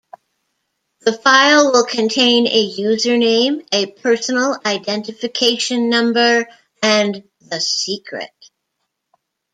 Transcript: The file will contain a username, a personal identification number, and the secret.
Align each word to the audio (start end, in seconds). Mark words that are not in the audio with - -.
The 1.01 1.13
file 1.13 1.71
will 1.71 1.85
contain 1.85 2.47
a 2.47 2.71
username, 2.75 3.63
a 3.71 3.85
personal 3.85 4.57
identification 4.65 5.91
number, 5.91 6.47
and 6.81 7.23
the 7.41 7.59
secret. 7.61 8.31